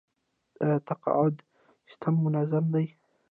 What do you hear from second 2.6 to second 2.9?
دی؟